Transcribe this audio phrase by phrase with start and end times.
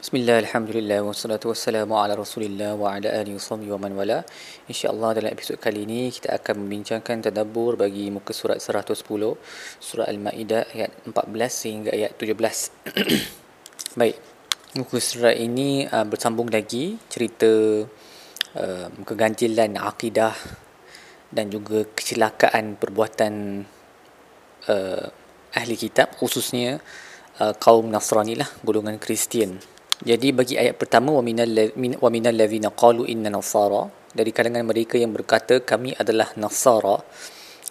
[0.00, 3.36] Bismillah, Alhamdulillah, wassalatu wassalamu ala rasulillah wa ala alihi
[3.68, 4.24] wa man wala.
[4.64, 8.96] InsyaAllah dalam episod kali ini kita akan membincangkan tadabur bagi muka surat 110
[9.76, 11.12] Surah Al-Ma'idah ayat 14
[11.52, 12.32] sehingga ayat 17
[14.00, 14.16] Baik,
[14.80, 17.84] muka surat ini uh, bersambung lagi cerita
[18.56, 20.32] uh, keganjilan akidah
[21.28, 23.68] dan juga kecelakaan perbuatan
[24.64, 25.06] uh,
[25.52, 26.80] ahli kitab khususnya
[27.36, 29.60] uh, kaum Nasrani lah, golongan Kristian
[30.00, 33.84] jadi bagi ayat pertama wa minal ladzina qalu inna nasara
[34.16, 37.04] dari kalangan mereka yang berkata kami adalah nasara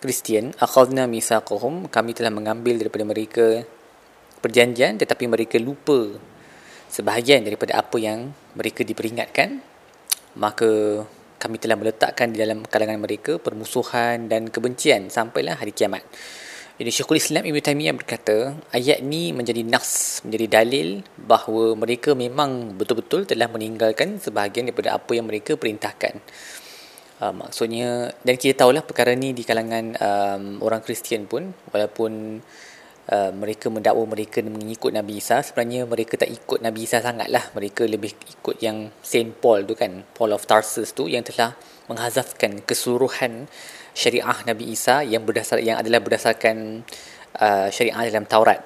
[0.00, 0.56] Kristian.
[0.56, 3.64] Akhadna misaqahum kami telah mengambil daripada mereka
[4.40, 6.16] perjanjian tetapi mereka lupa
[6.88, 9.60] sebahagian daripada apa yang mereka diperingatkan.
[10.40, 11.04] Maka
[11.36, 16.00] kami telah meletakkan di dalam kalangan mereka permusuhan dan kebencian sampailah hari kiamat.
[16.74, 22.74] Jadi Syekhul Islam Ibn Taymiyah berkata, ayat ni menjadi nas, menjadi dalil bahawa mereka memang
[22.74, 26.18] betul-betul telah meninggalkan sebahagian daripada apa yang mereka perintahkan.
[27.22, 32.42] Uh, maksudnya, dan kita tahulah perkara ni di kalangan um, orang Kristian pun, walaupun
[33.10, 37.50] uh, mereka mendakwa mereka mengikut Nabi Isa, sebenarnya mereka tak ikut Nabi Isa sangatlah.
[37.52, 41.56] Mereka lebih ikut yang Saint Paul tu kan, Paul of Tarsus tu yang telah
[41.90, 43.48] menghazafkan keseluruhan
[43.92, 46.82] syariah Nabi Isa yang berdasar yang adalah berdasarkan
[47.40, 48.60] uh, syariah dalam Taurat.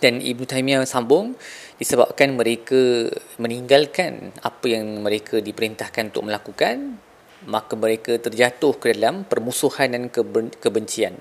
[0.00, 1.38] Dan Ibnu Taimiyah sambung
[1.78, 3.08] disebabkan mereka
[3.38, 6.98] meninggalkan apa yang mereka diperintahkan untuk melakukan
[7.46, 10.08] maka mereka terjatuh ke dalam permusuhan dan
[10.60, 11.16] kebencian.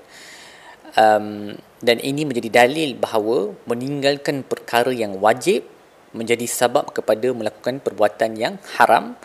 [0.95, 5.67] Um, dan ini menjadi dalil bahawa meninggalkan perkara yang wajib
[6.15, 9.19] menjadi sebab kepada melakukan perbuatan yang haram.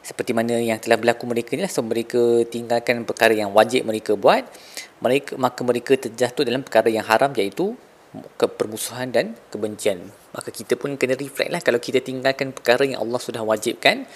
[0.00, 1.70] Seperti mana yang telah berlaku mereka ni lah.
[1.70, 4.42] So mereka tinggalkan perkara yang wajib mereka buat.
[4.98, 7.78] Mereka maka mereka terjatuh dalam perkara yang haram iaitu
[8.40, 10.02] kepermusuhan dan kebencian.
[10.34, 11.62] Maka kita pun kena reflect lah.
[11.62, 14.08] Kalau kita tinggalkan perkara yang Allah sudah wajibkan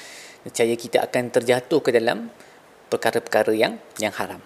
[0.42, 2.32] percaya kita akan terjatuh ke dalam
[2.90, 4.40] perkara-perkara yang yang haram.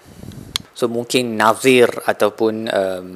[0.75, 3.07] So mungkin nazir ataupun um,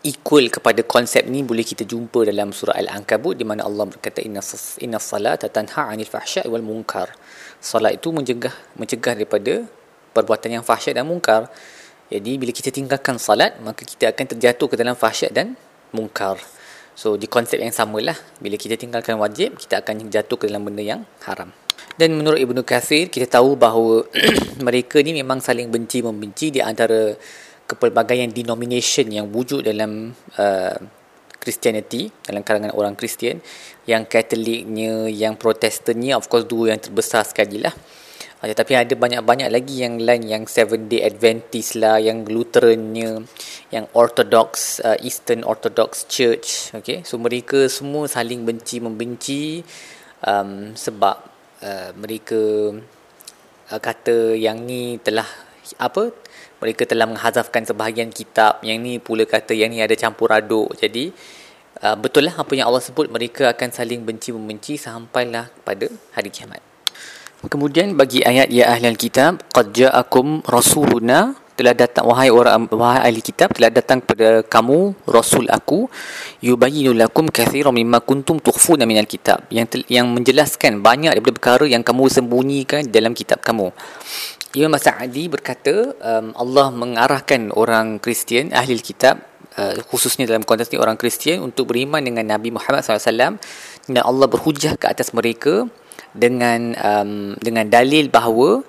[0.00, 4.98] equal kepada konsep ni boleh kita jumpa dalam surah Al-Ankabut di mana Allah berkata inna
[5.00, 7.12] salata tanha 'anil fahsya'i wal munkar.
[7.60, 9.68] Salat itu mencegah mencegah daripada
[10.16, 11.52] perbuatan yang fahsyat dan munkar.
[12.08, 15.54] Jadi bila kita tinggalkan salat maka kita akan terjatuh ke dalam fahsyat dan
[15.92, 16.40] munkar.
[16.96, 20.80] So di konsep yang samalah bila kita tinggalkan wajib kita akan jatuh ke dalam benda
[20.80, 21.52] yang haram.
[22.00, 24.08] Dan menurut Ibnu Katsir kita tahu bahawa
[24.66, 27.12] mereka ni memang saling benci membenci di antara
[27.70, 30.78] kepelbagaian denomination yang wujud dalam uh,
[31.40, 33.40] Christianity dalam kalangan orang Kristian
[33.88, 37.72] yang Katoliknya yang Protestannya of course dua yang terbesar sekali lah
[38.42, 43.24] uh, tetapi ada banyak-banyak lagi yang lain yang Seven Day Adventist lah yang Lutherannya
[43.72, 47.06] yang Orthodox uh, Eastern Orthodox Church okay?
[47.06, 49.64] So mereka semua saling benci membenci
[50.26, 51.16] um, sebab
[51.64, 52.74] uh, mereka
[53.72, 56.12] uh, kata yang ni telah apa
[56.60, 58.60] mereka telah menghazafkan sebahagian kitab.
[58.60, 60.76] Yang ni pula kata yang ni ada campur aduk.
[60.76, 61.10] Jadi
[61.82, 66.28] uh, betul lah apa yang Allah sebut mereka akan saling benci membenci sampailah pada hari
[66.28, 66.60] kiamat.
[67.40, 73.24] Kemudian bagi ayat ya ahli kitab qad ja'akum rasuluna telah datang wahai orang wahai ahli
[73.24, 75.88] kitab telah datang kepada kamu rasul aku
[76.44, 79.48] yubayyinu lakum katsiran mimma kuntum tukhfuna minal kitab.
[79.48, 83.72] Yang yang menjelaskan banyak daripada perkara yang kamu sembunyikan dalam kitab kamu
[84.58, 89.22] Imam Sa'adi berkata um, Allah mengarahkan orang Kristian ahli kitab
[89.54, 93.38] uh, khususnya dalam konteks ini orang Kristian untuk beriman dengan Nabi Muhammad SAW
[93.86, 95.70] dan Allah berhujah ke atas mereka
[96.10, 98.66] dengan um, dengan dalil bahawa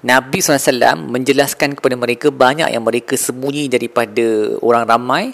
[0.00, 5.24] Nabi SAW menjelaskan kepada mereka banyak yang mereka sembunyi daripada orang ramai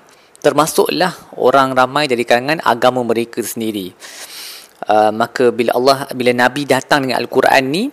[0.43, 3.95] termasuklah orang ramai dari kalangan agama mereka sendiri.
[4.83, 7.85] Uh, maka bila Allah bila Nabi datang dengan Al-Quran ni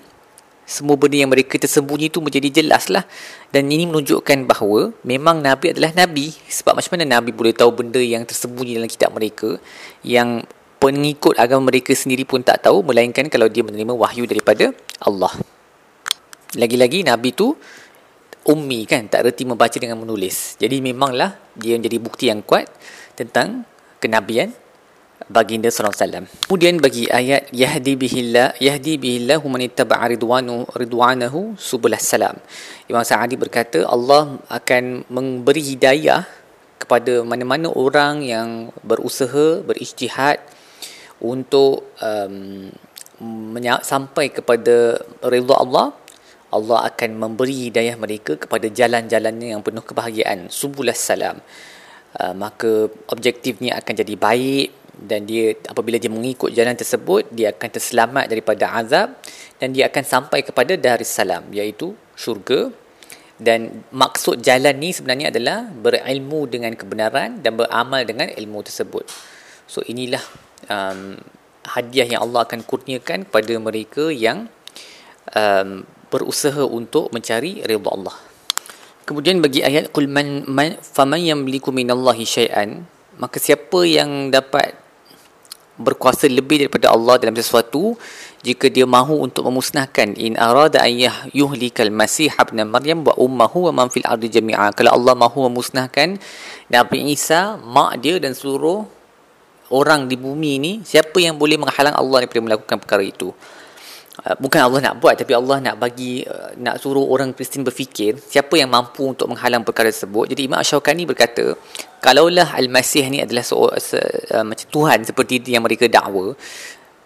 [0.64, 3.04] semua benda yang mereka tersembunyi itu menjadi jelas lah
[3.52, 6.32] dan ini menunjukkan bahawa memang Nabi adalah Nabi.
[6.32, 9.60] Sebab macam mana Nabi boleh tahu benda yang tersembunyi dalam kitab mereka?
[10.08, 10.48] Yang
[10.80, 14.72] pengikut agama mereka sendiri pun tak tahu melainkan kalau dia menerima wahyu daripada
[15.04, 15.32] Allah.
[16.56, 17.56] Lagi-lagi Nabi tu
[18.48, 20.56] ummi kan tak reti membaca dengan menulis.
[20.60, 22.72] Jadi memanglah dia menjadi bukti yang kuat
[23.20, 23.68] tentang
[24.00, 24.52] kenabian
[25.30, 26.26] baginda sallallahu alaihi wasallam.
[26.48, 32.36] Kemudian bagi ayat yahdi bihillah yahdi bihillahu man ittaba'a ridwanu ridwanahu subul salam.
[32.92, 36.28] Imam Sa'adi berkata Allah akan memberi hidayah
[36.84, 40.44] kepada mana-mana orang yang berusaha berijtihad
[41.24, 42.68] untuk um,
[43.80, 45.96] sampai kepada ridha Allah
[46.52, 51.40] Allah akan memberi hidayah mereka kepada jalan-jalannya yang penuh kebahagiaan subul salam
[52.20, 57.70] uh, maka objektifnya akan jadi baik dan dia apabila dia mengikut jalan tersebut dia akan
[57.70, 59.20] terselamat daripada azab
[59.60, 62.72] dan dia akan sampai kepada Darussalam iaitu syurga.
[63.34, 69.04] Dan maksud jalan ni sebenarnya adalah berilmu dengan kebenaran dan beramal dengan ilmu tersebut.
[69.68, 70.22] So inilah
[70.72, 71.20] um,
[71.68, 74.48] hadiah yang Allah akan kurniakan kepada mereka yang
[75.36, 78.16] um, berusaha untuk mencari ridha Allah.
[79.04, 84.74] Kemudian bagi ayat qul man, man faman yamliku minallahi syai'an maka siapa yang dapat
[85.74, 87.98] berkuasa lebih daripada Allah dalam sesuatu
[88.46, 90.94] jika dia mahu untuk memusnahkan in arada an
[91.34, 96.22] yuhlikal masih ibn maryam wa ummuhu wa man fil ardi jami'a kalau Allah mahu memusnahkan
[96.70, 98.86] Nabi Isa mak dia dan seluruh
[99.74, 103.34] orang di bumi ini siapa yang boleh menghalang Allah daripada melakukan perkara itu
[104.38, 108.54] bukan Allah nak buat tapi Allah nak bagi uh, nak suruh orang Kristian berfikir siapa
[108.54, 110.30] yang mampu untuk menghalang perkara tersebut.
[110.30, 111.58] Jadi Imam Asy-Syaukani berkata
[111.98, 114.00] kalaulah Al-Masih ni adalah se, se,
[114.32, 116.38] uh, macam Tuhan seperti yang mereka dakwa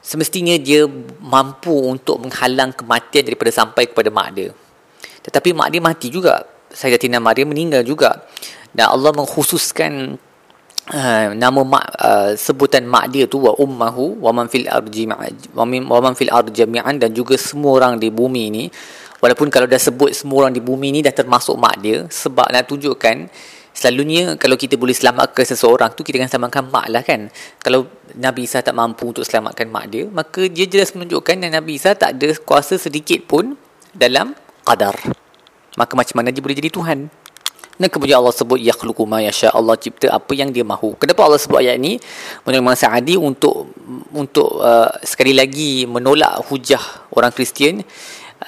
[0.07, 0.87] semestinya dia
[1.19, 4.55] mampu untuk menghalang kematian daripada sampai kepada mak dia.
[5.27, 6.47] Tetapi mak dia mati juga.
[6.71, 8.23] Sayyidatina Maryam meninggal juga.
[8.71, 10.15] Dan Allah mengkhususkan
[10.87, 15.67] Uh, nama mak uh, sebutan mak dia tu wa ummuhu wa man fil ardi wa
[15.99, 18.63] man fil ardi jami'an dan juga semua orang di bumi ni
[19.19, 22.71] walaupun kalau dah sebut semua orang di bumi ni dah termasuk mak dia sebab nak
[22.71, 23.27] tunjukkan
[23.75, 27.29] selalunya kalau kita boleh selamatkan seseorang tu kita akan selamatkan mak lah kan.
[27.59, 27.85] Kalau
[28.15, 31.99] Nabi Isa tak mampu untuk selamatkan mak dia maka dia jelas menunjukkan yang Nabi Isa
[31.99, 33.59] tak ada kuasa sedikit pun
[33.91, 34.33] dalam
[34.63, 34.95] qadar.
[35.77, 37.26] Maka macam mana dia boleh jadi Tuhan
[37.77, 40.97] dan kemudian Allah sebut yakhluqu ma yasha Allah cipta apa yang dia mahu.
[40.97, 42.01] Kenapa Allah sebut ayat ni?
[42.43, 43.69] Menurut Imam Sa'adi untuk
[44.17, 46.81] untuk uh, sekali lagi menolak hujah
[47.13, 47.85] orang Kristian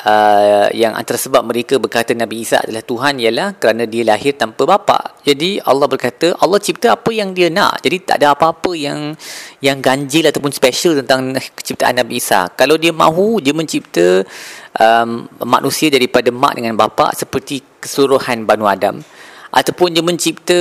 [0.05, 4.65] uh, yang antara sebab mereka berkata Nabi Isa adalah Tuhan ialah kerana dia lahir tanpa
[4.65, 5.21] bapa.
[5.21, 7.85] Jadi Allah berkata Allah cipta apa yang dia nak.
[7.85, 9.13] Jadi tak ada apa-apa yang
[9.61, 12.49] yang ganjil ataupun special tentang ciptaan Nabi Isa.
[12.53, 14.25] Kalau dia mahu dia mencipta
[14.77, 18.99] um, manusia daripada mak dengan bapa seperti keseluruhan Banu Adam
[19.49, 20.57] ataupun dia mencipta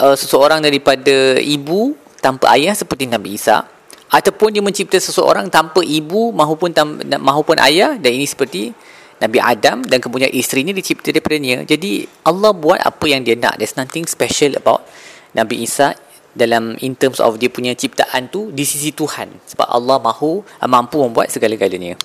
[0.00, 3.64] uh, seseorang daripada ibu tanpa ayah seperti Nabi Isa
[4.12, 8.70] ataupun dia mencipta seseorang tanpa ibu maupun tam, maupun ayah dan ini seperti
[9.16, 11.64] Nabi Adam dan kemudian isteri ini dicipta daripada dia.
[11.64, 13.56] Jadi Allah buat apa yang dia nak.
[13.56, 14.84] There's nothing special about
[15.32, 15.96] Nabi Isa
[16.36, 20.68] dalam in terms of dia punya ciptaan tu di sisi Tuhan sebab Allah mahu uh,
[20.68, 21.96] mampu membuat segala-galanya.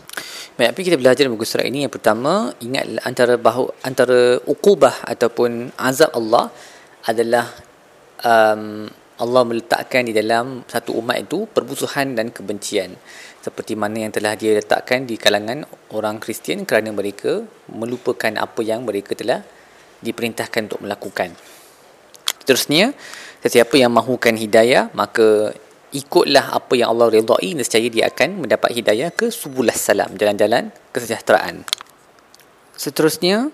[0.56, 1.84] Baik, apa kita belajar dalam buku surat ini?
[1.84, 6.48] Yang pertama, ingat antara bahu antara ukubah ataupun azab Allah
[7.04, 7.52] adalah
[8.24, 8.88] um,
[9.22, 12.98] Allah meletakkan di dalam satu umat itu permusuhan dan kebencian.
[13.38, 15.62] Seperti mana yang telah dia letakkan di kalangan
[15.94, 19.46] orang Kristian kerana mereka melupakan apa yang mereka telah
[20.02, 21.38] diperintahkan untuk melakukan.
[22.44, 22.94] Terusnya,
[23.42, 25.54] sesiapa yang mahukan hidayah, maka
[25.92, 31.68] ikutlah apa yang Allah redai nescaya dia akan mendapat hidayah ke subulah salam jalan-jalan kesejahteraan
[32.80, 33.52] seterusnya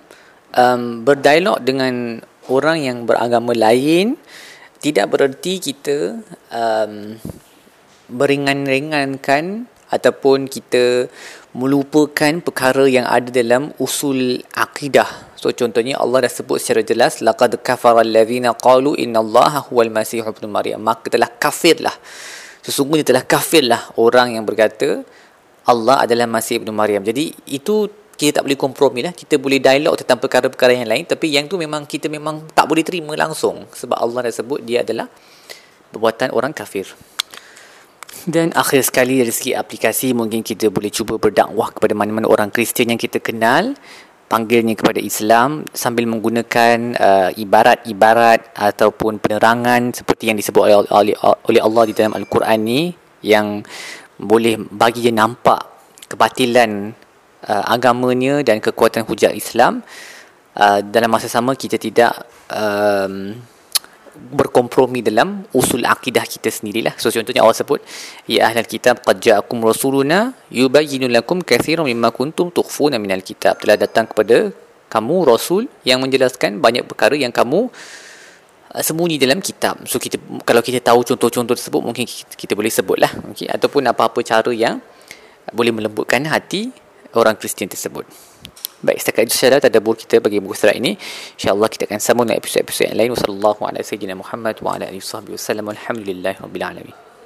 [0.56, 4.16] um, berdialog dengan orang yang beragama lain
[4.80, 6.22] tidak bererti kita
[6.54, 7.18] um,
[8.08, 11.12] beringan-ringankan ataupun kita
[11.52, 15.27] melupakan perkara yang ada dalam usul akidah.
[15.38, 20.50] So contohnya Allah dah sebut secara jelas laqad kafara allazina qalu innallaha huwal masih ibnu
[20.50, 20.82] maryam.
[20.82, 21.94] Maka telah kafirlah.
[22.66, 25.08] Sesungguhnya telah kafirlah orang yang berkata
[25.68, 27.04] Allah adalah Masih ibnu Maryam.
[27.04, 29.12] Jadi itu kita tak boleh kompromi lah.
[29.12, 31.04] Kita boleh dialog tentang perkara-perkara yang lain.
[31.04, 33.68] Tapi yang tu memang kita memang tak boleh terima langsung.
[33.72, 35.12] Sebab Allah dah sebut dia adalah
[35.92, 36.88] perbuatan orang kafir.
[38.28, 42.92] Dan akhir sekali dari segi aplikasi mungkin kita boleh cuba berdakwah kepada mana-mana orang Kristian
[42.92, 43.78] yang kita kenal
[44.28, 51.84] panggilnya kepada Islam sambil menggunakan uh, ibarat-ibarat ataupun penerangan seperti yang disebut oleh, oleh, Allah
[51.88, 52.92] di dalam Al-Quran ni
[53.24, 53.64] yang
[54.20, 55.64] boleh bagi dia nampak
[56.12, 56.92] kebatilan
[57.48, 59.82] uh, agamanya dan kekuatan hujah Islam.
[60.58, 62.18] Uh, dalam masa sama kita tidak
[62.52, 63.38] um,
[64.18, 66.98] berkompromi dalam usul akidah kita sendirilah.
[67.00, 67.80] So contohnya Allah sebut,
[68.28, 73.62] ya ahlal kitab qad ja'akum rasuluna yubayyinu lakum katsiran mimma kuntum tukhfuna minal kitab.
[73.62, 74.52] Telah datang kepada
[74.88, 77.68] kamu rasul yang menjelaskan banyak perkara yang kamu
[78.74, 79.84] uh, sembunyi dalam kitab.
[79.88, 83.12] So kita kalau kita tahu contoh-contoh tersebut mungkin kita, kita boleh sebutlah.
[83.32, 84.80] Okey ataupun apa-apa cara yang
[85.52, 86.72] boleh melembutkan hati
[87.16, 88.04] orang Kristian tersebut.
[88.78, 90.94] Baik, setakat itu sahaja tadabbur kita bagi buku surat ini.
[91.34, 93.10] InsyaAllah kita akan sambung dengan episod-episod yang lain.
[93.18, 94.62] Wassalamualaikum warahmatullahi wabarakatuh.
[94.62, 97.07] Wa ala alihi wa sahbihi alamin.